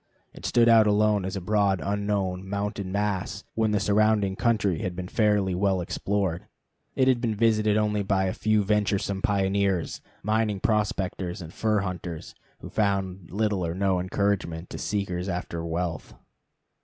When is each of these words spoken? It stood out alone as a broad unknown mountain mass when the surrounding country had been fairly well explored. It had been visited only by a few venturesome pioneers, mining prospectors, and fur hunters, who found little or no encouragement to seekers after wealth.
It 0.33 0.47
stood 0.47 0.67
out 0.67 0.87
alone 0.87 1.25
as 1.25 1.35
a 1.35 1.41
broad 1.41 1.79
unknown 1.79 2.49
mountain 2.49 2.91
mass 2.91 3.43
when 3.53 3.69
the 3.69 3.79
surrounding 3.79 4.35
country 4.35 4.79
had 4.79 4.95
been 4.95 5.07
fairly 5.07 5.53
well 5.53 5.79
explored. 5.79 6.47
It 6.95 7.07
had 7.07 7.21
been 7.21 7.35
visited 7.35 7.77
only 7.77 8.01
by 8.01 8.23
a 8.25 8.33
few 8.33 8.63
venturesome 8.63 9.21
pioneers, 9.21 10.01
mining 10.23 10.59
prospectors, 10.59 11.39
and 11.39 11.53
fur 11.53 11.81
hunters, 11.81 12.33
who 12.61 12.69
found 12.71 13.29
little 13.29 13.63
or 13.63 13.75
no 13.75 13.99
encouragement 13.99 14.71
to 14.71 14.79
seekers 14.79 15.29
after 15.29 15.63
wealth. 15.63 16.15